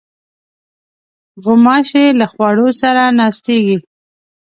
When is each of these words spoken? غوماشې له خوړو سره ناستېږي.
غوماشې 1.43 2.05
له 2.19 2.25
خوړو 2.31 2.67
سره 2.81 3.03
ناستېږي. 3.19 3.77